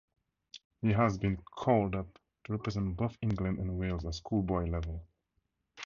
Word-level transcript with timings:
He 0.81 0.93
has 0.93 1.19
been 1.19 1.37
called 1.37 1.93
up 1.93 2.17
to 2.45 2.53
represent 2.53 2.97
both 2.97 3.19
England 3.21 3.59
and 3.59 3.77
Wales 3.77 4.03
at 4.03 4.15
schoolboy 4.15 4.63
level. 4.67 5.05